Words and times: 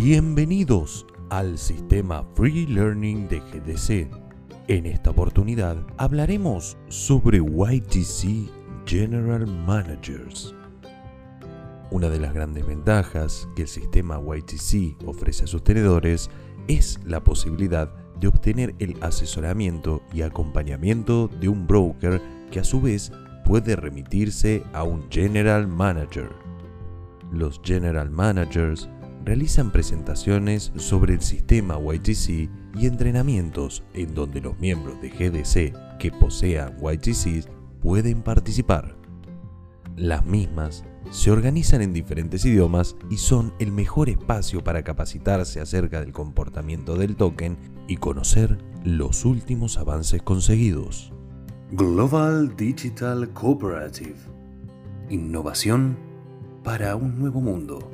Bienvenidos 0.00 1.04
al 1.28 1.58
sistema 1.58 2.24
Free 2.36 2.68
Learning 2.68 3.26
de 3.26 3.40
GDC. 3.40 4.08
En 4.68 4.86
esta 4.86 5.10
oportunidad 5.10 5.76
hablaremos 5.96 6.76
sobre 6.86 7.38
YTC 7.38 8.48
General 8.86 9.44
Managers. 9.44 10.54
Una 11.90 12.08
de 12.08 12.20
las 12.20 12.32
grandes 12.32 12.64
ventajas 12.64 13.48
que 13.56 13.62
el 13.62 13.68
sistema 13.68 14.20
YTC 14.20 15.04
ofrece 15.04 15.44
a 15.44 15.48
sus 15.48 15.64
tenedores 15.64 16.30
es 16.68 17.00
la 17.04 17.24
posibilidad 17.24 17.92
de 18.20 18.28
obtener 18.28 18.76
el 18.78 18.96
asesoramiento 19.02 20.00
y 20.12 20.22
acompañamiento 20.22 21.26
de 21.26 21.48
un 21.48 21.66
broker 21.66 22.22
que 22.52 22.60
a 22.60 22.64
su 22.64 22.80
vez 22.80 23.10
puede 23.44 23.74
remitirse 23.74 24.62
a 24.72 24.84
un 24.84 25.10
General 25.10 25.66
Manager. 25.66 26.30
Los 27.32 27.60
General 27.64 28.08
Managers 28.08 28.88
realizan 29.28 29.70
presentaciones 29.70 30.72
sobre 30.76 31.12
el 31.12 31.20
sistema 31.20 31.78
YTC 31.78 32.48
y 32.78 32.86
entrenamientos 32.86 33.84
en 33.92 34.14
donde 34.14 34.40
los 34.40 34.58
miembros 34.58 34.98
de 35.02 35.10
GDC 35.10 35.98
que 35.98 36.10
posean 36.10 36.78
YTC 36.80 37.46
pueden 37.82 38.22
participar. 38.22 38.96
Las 39.98 40.24
mismas 40.24 40.82
se 41.10 41.30
organizan 41.30 41.82
en 41.82 41.92
diferentes 41.92 42.42
idiomas 42.46 42.96
y 43.10 43.18
son 43.18 43.52
el 43.58 43.70
mejor 43.70 44.08
espacio 44.08 44.64
para 44.64 44.82
capacitarse 44.82 45.60
acerca 45.60 46.00
del 46.00 46.12
comportamiento 46.12 46.96
del 46.96 47.14
token 47.14 47.58
y 47.86 47.98
conocer 47.98 48.56
los 48.82 49.26
últimos 49.26 49.76
avances 49.76 50.22
conseguidos. 50.22 51.12
Global 51.72 52.56
Digital 52.56 53.28
Cooperative. 53.34 54.16
Innovación 55.10 55.98
para 56.64 56.96
un 56.96 57.18
nuevo 57.18 57.42
mundo. 57.42 57.90